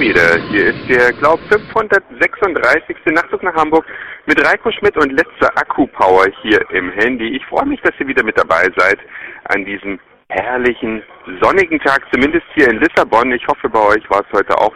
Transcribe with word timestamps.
wieder. 0.00 0.40
Hier 0.50 0.74
ist 0.74 0.88
der, 0.88 1.12
glaub 1.12 1.38
536. 1.48 2.96
Nachtzug 3.06 3.42
nach 3.42 3.54
Hamburg 3.54 3.84
mit 4.26 4.44
Reiko 4.44 4.70
Schmidt 4.72 4.96
und 4.96 5.12
letzter 5.12 5.50
Akku-Power 5.56 6.26
hier 6.42 6.60
im 6.70 6.90
Handy. 6.92 7.36
Ich 7.36 7.44
freue 7.46 7.66
mich, 7.66 7.80
dass 7.82 7.92
ihr 8.00 8.08
wieder 8.08 8.24
mit 8.24 8.36
dabei 8.36 8.66
seid 8.76 8.98
an 9.44 9.64
diesem 9.64 10.00
herrlichen, 10.28 11.02
sonnigen 11.40 11.78
Tag, 11.80 12.02
zumindest 12.12 12.44
hier 12.54 12.68
in 12.70 12.80
Lissabon. 12.80 13.30
Ich 13.32 13.46
hoffe, 13.46 13.68
bei 13.68 13.80
euch 13.80 14.10
war 14.10 14.20
es 14.20 14.38
heute 14.38 14.56
auch 14.58 14.74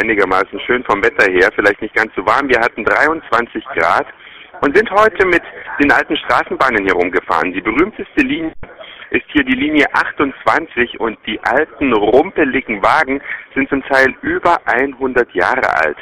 einigermaßen 0.00 0.60
schön 0.66 0.84
vom 0.84 1.02
Wetter 1.02 1.30
her, 1.32 1.48
vielleicht 1.54 1.82
nicht 1.82 1.94
ganz 1.94 2.12
so 2.14 2.24
warm. 2.24 2.48
Wir 2.48 2.60
hatten 2.60 2.84
23 2.84 3.64
Grad 3.76 4.06
und 4.60 4.76
sind 4.76 4.90
heute 4.90 5.26
mit 5.26 5.42
den 5.82 5.90
alten 5.90 6.16
Straßenbahnen 6.16 6.84
hier 6.84 6.94
rumgefahren. 6.94 7.52
Die 7.52 7.60
berühmteste 7.60 8.20
Linie 8.22 8.52
ist 9.10 9.26
hier 9.32 9.44
die 9.44 9.54
Linie 9.54 9.86
28 9.92 11.00
und 11.00 11.18
die 11.26 11.40
alten 11.40 11.92
rumpeligen 11.92 12.82
Wagen 12.82 13.20
sind 13.54 13.68
zum 13.68 13.82
Teil 13.84 14.14
über 14.22 14.58
100 14.66 15.32
Jahre 15.34 15.68
alt. 15.84 15.96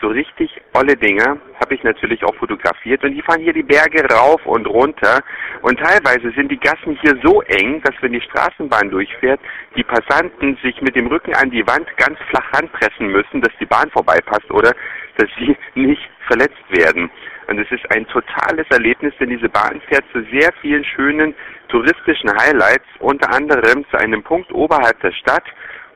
So 0.00 0.08
richtig 0.08 0.50
olle 0.72 0.96
Dinger 0.96 1.36
habe 1.60 1.74
ich 1.74 1.82
natürlich 1.82 2.24
auch 2.24 2.34
fotografiert 2.36 3.04
und 3.04 3.12
die 3.12 3.20
fahren 3.20 3.42
hier 3.42 3.52
die 3.52 3.62
Berge 3.62 4.02
rauf 4.10 4.44
und 4.46 4.66
runter 4.66 5.20
und 5.60 5.78
teilweise 5.78 6.30
sind 6.34 6.50
die 6.50 6.58
Gassen 6.58 6.98
hier 7.02 7.18
so 7.22 7.42
eng, 7.42 7.82
dass 7.82 7.94
wenn 8.00 8.12
die 8.12 8.20
Straßenbahn 8.22 8.88
durchfährt, 8.90 9.40
die 9.76 9.84
Passanten 9.84 10.56
sich 10.62 10.80
mit 10.80 10.96
dem 10.96 11.08
Rücken 11.08 11.34
an 11.34 11.50
die 11.50 11.66
Wand 11.66 11.86
ganz 11.98 12.18
flach 12.30 12.50
ranpressen 12.54 13.08
müssen, 13.08 13.42
dass 13.42 13.52
die 13.60 13.66
Bahn 13.66 13.90
vorbeipasst 13.90 14.50
oder 14.50 14.72
dass 15.16 15.28
sie 15.38 15.54
nicht 15.74 16.08
verletzt 16.26 16.64
werden. 16.70 17.10
Und 17.48 17.58
es 17.58 17.70
ist 17.70 17.84
ein 17.90 18.06
totales 18.06 18.66
Erlebnis, 18.70 19.12
denn 19.20 19.28
diese 19.28 19.48
Bahn 19.48 19.82
fährt 19.88 20.04
zu 20.12 20.22
sehr 20.30 20.50
vielen 20.62 20.84
schönen 20.84 21.34
touristischen 21.70 22.30
Highlights, 22.36 22.86
unter 22.98 23.32
anderem 23.32 23.84
zu 23.90 23.96
einem 23.98 24.22
Punkt 24.22 24.52
oberhalb 24.52 25.00
der 25.00 25.12
Stadt, 25.12 25.44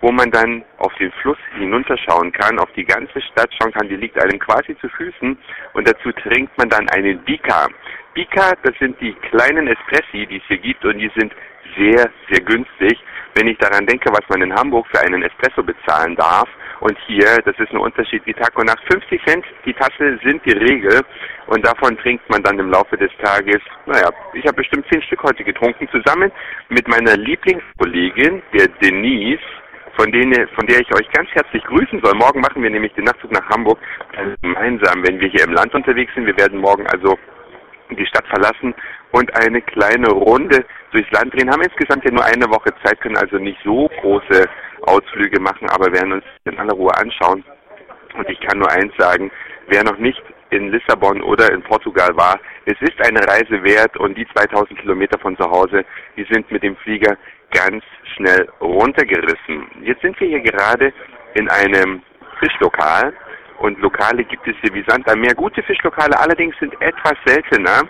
wo 0.00 0.12
man 0.12 0.30
dann 0.30 0.64
auf 0.78 0.92
den 0.94 1.10
Fluss 1.22 1.38
hinunterschauen 1.58 2.30
kann, 2.32 2.58
auf 2.58 2.70
die 2.76 2.84
ganze 2.84 3.20
Stadt 3.22 3.50
schauen 3.58 3.72
kann, 3.72 3.88
die 3.88 3.96
liegt 3.96 4.22
einem 4.22 4.38
quasi 4.38 4.76
zu 4.78 4.88
Füßen 4.88 5.38
und 5.72 5.88
dazu 5.88 6.12
trinkt 6.12 6.56
man 6.58 6.68
dann 6.68 6.88
einen 6.90 7.18
Bika. 7.24 7.68
Bika, 8.14 8.52
das 8.62 8.74
sind 8.78 9.00
die 9.00 9.14
kleinen 9.30 9.66
Espressi, 9.66 10.26
die 10.26 10.36
es 10.36 10.42
hier 10.46 10.58
gibt 10.58 10.84
und 10.84 10.98
die 10.98 11.10
sind 11.16 11.32
sehr, 11.76 12.10
sehr 12.30 12.40
günstig, 12.44 12.98
wenn 13.34 13.48
ich 13.48 13.58
daran 13.58 13.86
denke, 13.86 14.10
was 14.10 14.28
man 14.28 14.42
in 14.42 14.54
Hamburg 14.54 14.86
für 14.92 15.00
einen 15.00 15.22
Espresso 15.22 15.62
bezahlen 15.62 16.14
darf. 16.16 16.48
Und 16.84 16.98
hier, 17.06 17.38
das 17.46 17.58
ist 17.58 17.72
ein 17.72 17.78
Unterschied 17.78 18.20
wie 18.26 18.34
Tag 18.34 18.58
und 18.58 18.66
Nacht. 18.66 18.82
50 18.92 19.18
Cent 19.24 19.46
die 19.64 19.72
Tasse 19.72 20.18
sind 20.22 20.44
die 20.44 20.52
Regel 20.52 21.00
und 21.46 21.64
davon 21.66 21.96
trinkt 21.96 22.28
man 22.28 22.42
dann 22.42 22.58
im 22.58 22.70
Laufe 22.70 22.98
des 22.98 23.10
Tages, 23.22 23.56
naja, 23.86 24.10
ich 24.34 24.44
habe 24.44 24.56
bestimmt 24.56 24.84
10 24.92 25.00
Stück 25.00 25.22
heute 25.22 25.42
getrunken, 25.44 25.88
zusammen 25.88 26.30
mit 26.68 26.86
meiner 26.86 27.16
Lieblingskollegin, 27.16 28.42
der 28.52 28.68
Denise, 28.82 29.40
von, 29.96 30.12
denen, 30.12 30.46
von 30.48 30.66
der 30.66 30.80
ich 30.80 30.94
euch 30.94 31.08
ganz 31.12 31.30
herzlich 31.30 31.64
grüßen 31.64 32.02
soll. 32.04 32.12
Morgen 32.16 32.42
machen 32.42 32.62
wir 32.62 32.68
nämlich 32.68 32.92
den 32.92 33.04
Nachtzug 33.04 33.32
nach 33.32 33.48
Hamburg 33.48 33.78
gemeinsam, 34.42 35.02
wenn 35.06 35.18
wir 35.20 35.28
hier 35.28 35.44
im 35.44 35.54
Land 35.54 35.74
unterwegs 35.74 36.12
sind. 36.14 36.26
Wir 36.26 36.36
werden 36.36 36.60
morgen 36.60 36.86
also 36.88 37.16
die 37.96 38.06
Stadt 38.06 38.26
verlassen 38.26 38.74
und 39.12 39.34
eine 39.36 39.62
kleine 39.62 40.10
Runde 40.10 40.66
durchs 40.90 41.10
Land 41.12 41.32
drehen. 41.32 41.50
Haben 41.50 41.62
insgesamt 41.62 42.04
ja 42.04 42.10
nur 42.10 42.24
eine 42.24 42.44
Woche 42.50 42.74
Zeit, 42.84 43.00
können 43.00 43.16
also 43.16 43.38
nicht 43.38 43.58
so 43.64 43.88
große 44.00 44.48
Ausflüge 44.86 45.40
machen, 45.40 45.68
aber 45.70 45.92
werden 45.92 46.12
uns 46.12 46.24
in 46.44 46.58
aller 46.58 46.74
Ruhe 46.74 46.92
anschauen. 46.96 47.44
Und 48.16 48.28
ich 48.28 48.40
kann 48.40 48.58
nur 48.58 48.70
eins 48.70 48.92
sagen, 48.98 49.30
wer 49.68 49.82
noch 49.84 49.98
nicht 49.98 50.22
in 50.50 50.70
Lissabon 50.70 51.22
oder 51.22 51.52
in 51.52 51.62
Portugal 51.62 52.10
war, 52.14 52.38
es 52.66 52.80
ist 52.80 52.94
eine 53.04 53.20
Reise 53.26 53.62
wert 53.62 53.96
und 53.96 54.16
die 54.16 54.26
2000 54.34 54.78
Kilometer 54.78 55.18
von 55.18 55.36
zu 55.36 55.44
Hause, 55.44 55.84
die 56.16 56.26
sind 56.30 56.50
mit 56.50 56.62
dem 56.62 56.76
Flieger 56.76 57.16
ganz 57.50 57.82
schnell 58.14 58.48
runtergerissen. 58.60 59.66
Jetzt 59.82 60.02
sind 60.02 60.18
wir 60.20 60.28
hier 60.28 60.40
gerade 60.40 60.92
in 61.34 61.48
einem 61.48 62.02
Fischlokal 62.38 63.12
und 63.58 63.80
Lokale 63.80 64.24
gibt 64.24 64.46
es 64.46 64.54
hier 64.60 64.74
wie 64.74 64.84
Sand 64.88 65.08
am 65.10 65.20
Meer. 65.20 65.34
Gute 65.34 65.62
Fischlokale 65.62 66.18
allerdings 66.18 66.56
sind 66.58 66.74
etwas 66.80 67.14
seltener. 67.24 67.82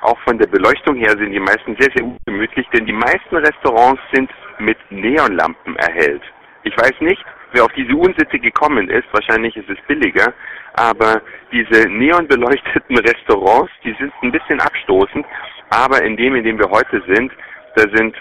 Auch 0.00 0.18
von 0.20 0.38
der 0.38 0.46
Beleuchtung 0.46 0.96
her 0.96 1.10
sind 1.10 1.32
die 1.32 1.40
meisten 1.40 1.76
sehr, 1.78 1.90
sehr 1.94 2.04
ungemütlich, 2.04 2.66
denn 2.72 2.86
die 2.86 2.92
meisten 2.92 3.36
Restaurants 3.36 4.00
sind 4.12 4.30
mit 4.58 4.78
Neonlampen 4.90 5.76
erhellt. 5.76 6.22
Ich 6.64 6.76
weiß 6.76 7.00
nicht, 7.00 7.24
wer 7.52 7.64
auf 7.64 7.72
diese 7.72 7.94
Unsitte 7.94 8.38
gekommen 8.38 8.88
ist. 8.90 9.06
Wahrscheinlich 9.12 9.56
ist 9.56 9.68
es 9.70 9.78
billiger. 9.86 10.32
Aber 10.74 11.22
diese 11.52 11.88
neonbeleuchteten 11.88 12.98
Restaurants, 12.98 13.72
die 13.84 13.94
sind 13.98 14.12
ein 14.22 14.32
bisschen 14.32 14.60
abstoßend. 14.60 15.26
Aber 15.70 16.02
in 16.02 16.16
dem, 16.16 16.34
in 16.34 16.44
dem 16.44 16.58
wir 16.58 16.70
heute 16.70 17.02
sind, 17.06 17.32
da 17.76 17.84
sind 17.94 18.16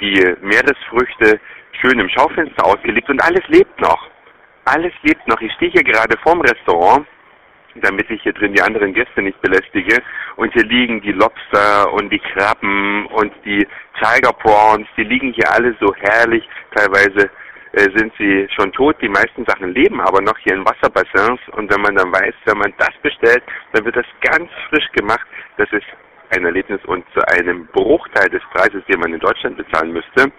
die 0.00 0.34
Meeresfrüchte 0.40 1.40
schön 1.80 1.98
im 1.98 2.08
Schaufenster 2.08 2.64
ausgelegt 2.64 3.08
und 3.10 3.22
alles 3.22 3.46
lebt 3.48 3.80
noch. 3.80 4.08
Alles 4.64 4.92
lebt 5.02 5.26
noch. 5.28 5.40
Ich 5.40 5.52
stehe 5.54 5.70
hier 5.72 5.84
gerade 5.84 6.16
vorm 6.22 6.40
Restaurant, 6.40 7.06
damit 7.74 8.08
ich 8.10 8.22
hier 8.22 8.32
drin 8.32 8.54
die 8.54 8.62
anderen 8.62 8.94
Gäste 8.94 9.20
nicht 9.20 9.40
belästige. 9.42 10.02
Und 10.36 10.52
hier 10.54 10.64
liegen 10.64 11.02
die 11.02 11.12
Lobster 11.12 11.92
und 11.92 12.10
die 12.10 12.18
Krabben 12.18 13.06
und 13.06 13.32
die 13.44 13.66
Tiger 14.00 14.32
Prawns. 14.32 14.88
Die 14.96 15.04
liegen 15.04 15.32
hier 15.32 15.50
alle 15.52 15.76
so 15.80 15.94
herrlich. 15.94 16.48
Teilweise 16.74 17.30
sind 17.76 18.12
sie 18.18 18.48
schon 18.54 18.72
tot. 18.72 18.96
Die 19.00 19.08
meisten 19.08 19.44
Sachen 19.46 19.72
leben 19.72 20.00
aber 20.00 20.20
noch 20.22 20.38
hier 20.38 20.54
in 20.54 20.64
Wasserbassins. 20.64 21.40
Und 21.52 21.72
wenn 21.72 21.80
man 21.80 21.94
dann 21.94 22.12
weiß, 22.12 22.34
wenn 22.44 22.58
man 22.58 22.72
das 22.78 22.92
bestellt, 23.02 23.42
dann 23.72 23.84
wird 23.84 23.96
das 23.96 24.06
ganz 24.20 24.50
frisch 24.68 24.90
gemacht. 24.92 25.26
Das 25.56 25.70
ist 25.72 25.86
ein 26.30 26.44
Erlebnis 26.44 26.80
und 26.86 27.04
zu 27.12 27.20
einem 27.28 27.66
Bruchteil 27.66 28.28
des 28.30 28.42
Preises, 28.52 28.82
den 28.86 29.00
man 29.00 29.12
in 29.12 29.20
Deutschland 29.20 29.56
bezahlen 29.56 29.92
müsste. 29.92 30.32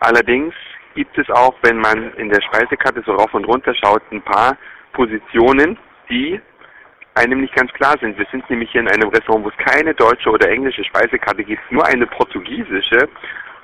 Allerdings 0.00 0.54
gibt 0.94 1.16
es 1.16 1.28
auch, 1.30 1.54
wenn 1.62 1.78
man 1.78 2.12
in 2.14 2.28
der 2.28 2.42
Speisekarte 2.42 3.02
so 3.06 3.12
rauf 3.12 3.32
und 3.34 3.44
runter 3.44 3.74
schaut, 3.74 4.02
ein 4.10 4.22
paar 4.22 4.56
Positionen, 4.92 5.78
die 6.10 6.40
einem 7.14 7.40
nicht 7.40 7.54
ganz 7.54 7.72
klar 7.72 7.96
sind. 8.00 8.18
Wir 8.18 8.26
sind 8.30 8.48
nämlich 8.48 8.70
hier 8.70 8.80
in 8.80 8.88
einem 8.88 9.08
Restaurant, 9.08 9.44
wo 9.44 9.48
es 9.48 9.56
keine 9.56 9.94
deutsche 9.94 10.30
oder 10.30 10.48
englische 10.48 10.84
Speisekarte 10.84 11.44
gibt, 11.44 11.60
nur 11.70 11.86
eine 11.86 12.06
portugiesische 12.06 13.08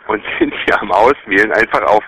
und 0.07 0.23
sind 0.39 0.55
hier 0.65 0.81
am 0.81 0.91
Auswählen 0.93 1.53
einfach 1.53 1.83
auf 1.83 2.05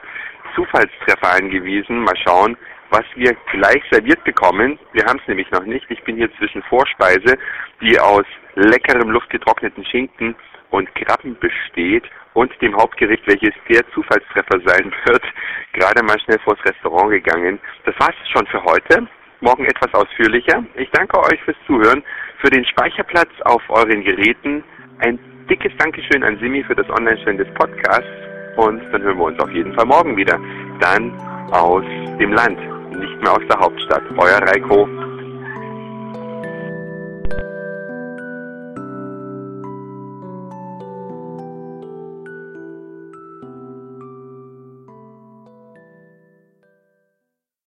Zufallstreffer 0.55 1.35
angewiesen. 1.35 2.01
Mal 2.01 2.17
schauen, 2.17 2.57
was 2.91 3.05
wir 3.15 3.37
gleich 3.53 3.83
serviert 3.91 4.23
bekommen. 4.25 4.79
Wir 4.93 5.05
haben 5.05 5.21
es 5.21 5.29
nämlich 5.29 5.51
noch 5.51 5.65
nicht. 5.65 5.87
Ich 5.91 6.03
bin 6.03 6.17
hier 6.17 6.31
zwischen 6.39 6.63
Vorspeise, 6.65 7.39
die 7.81 7.99
aus 7.99 8.25
leckerem 8.55 9.11
luftgetrockneten 9.11 9.85
Schinken 9.85 10.35
und 10.71 10.93
Krabben 10.95 11.39
besteht 11.39 12.05
und 12.35 12.53
dem 12.63 12.77
Hauptgericht, 12.77 13.27
welches 13.27 13.55
der 13.69 13.89
Zufallstreffer 13.93 14.61
sein 14.65 14.93
wird, 15.07 15.23
gerade 15.73 16.03
mal 16.05 16.19
schnell 16.21 16.39
vors 16.41 16.59
Restaurant 16.65 17.11
gegangen. 17.11 17.59
Das 17.85 17.95
war's 17.99 18.15
schon 18.33 18.47
für 18.47 18.63
heute. 18.65 19.07
Morgen 19.41 19.65
etwas 19.65 19.93
ausführlicher. 19.95 20.65
Ich 20.75 20.91
danke 20.91 21.19
euch 21.19 21.41
fürs 21.45 21.57
Zuhören, 21.67 22.05
für 22.39 22.51
den 22.51 22.65
Speicherplatz 22.67 23.31
auf 23.45 23.63
euren 23.71 24.05
Geräten. 24.05 24.63
Ein 24.99 25.19
dickes 25.49 25.73
Dankeschön 25.79 26.23
an 26.23 26.39
Simi 26.41 26.63
für 26.63 26.75
das 26.75 26.89
Online-Stellen 26.91 27.39
des 27.39 27.49
Podcasts 27.55 28.30
und 28.57 28.83
dann 28.93 29.03
hören 29.03 29.19
wir 29.19 29.25
uns 29.25 29.39
auf 29.41 29.51
jeden 29.51 29.73
Fall 29.75 29.87
morgen 29.87 30.17
wieder. 30.17 30.39
Dann 30.81 31.13
aus 31.53 31.85
dem 32.19 32.33
Land, 32.33 32.59
nicht 32.99 33.23
mehr 33.23 33.33
aus 33.33 33.43
der 33.49 33.59
Hauptstadt. 33.59 34.03
Euer 34.17 34.39
Reiko. 34.49 34.89